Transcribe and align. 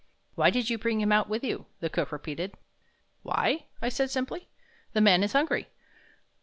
"Why 0.33 0.49
did 0.49 0.71
you 0.71 0.79
bring 0.79 0.99
him 0.99 1.11
out 1.11 1.29
with 1.29 1.43
you?" 1.43 1.67
the 1.79 1.87
cook 1.87 2.11
repeated. 2.11 2.55
"Why?" 3.21 3.65
I 3.83 3.89
said, 3.89 4.09
simply, 4.09 4.49
"the 4.93 4.99
man 5.01 5.21
is 5.21 5.33
hungry." 5.33 5.67